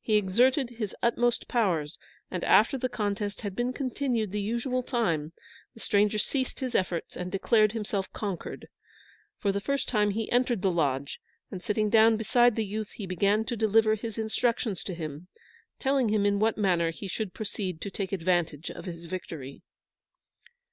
[0.00, 1.98] He exerted his utmost powers,
[2.30, 5.32] and after the contest had been continued the usual time,
[5.74, 8.68] the stranger ceased his efforts and declared himself conquered.
[9.40, 11.18] For the first time he entered the lodge,
[11.50, 15.26] and sitting down beside the youth, he began to deliver his instructions to him,
[15.80, 19.62] telling him in what manner he should proceed to take advantage of his victory.